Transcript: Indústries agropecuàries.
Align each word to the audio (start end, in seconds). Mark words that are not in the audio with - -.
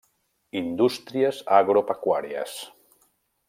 Indústries 0.61 1.43
agropecuàries. 1.59 2.59